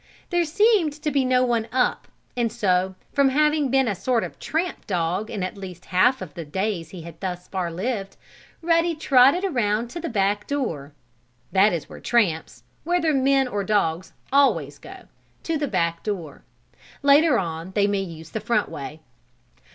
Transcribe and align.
There 0.31 0.45
seemed 0.45 0.93
to 1.03 1.11
be 1.11 1.23
no 1.23 1.45
one 1.45 1.67
up, 1.71 2.07
and 2.35 2.51
so, 2.51 2.95
from 3.13 3.29
having 3.29 3.69
been 3.69 3.87
a 3.87 3.93
sort 3.93 4.23
of 4.23 4.31
a 4.31 4.35
tramp 4.37 4.87
dog 4.87 5.29
in 5.29 5.43
at 5.43 5.59
least 5.59 5.85
half 5.93 6.23
of 6.23 6.33
the 6.33 6.43
days 6.43 6.89
he 6.89 7.01
had 7.03 7.19
thus 7.19 7.47
far 7.47 7.69
lived, 7.71 8.17
Ruddy 8.63 8.95
trotted 8.95 9.45
around 9.45 9.91
to 9.91 9.99
the 9.99 10.09
back 10.09 10.47
door. 10.47 10.91
That 11.51 11.71
is 11.71 11.87
where 11.87 11.99
tramps 11.99 12.63
whether 12.83 13.13
men 13.13 13.47
or 13.47 13.63
dogs 13.63 14.13
always 14.33 14.79
go; 14.79 15.03
to 15.43 15.55
the 15.55 15.67
back 15.67 16.01
door. 16.01 16.41
Later 17.03 17.37
on 17.37 17.69
they 17.75 17.85
may 17.85 18.01
use 18.01 18.31
the 18.31 18.39
front 18.41 18.69
way. 18.69 19.01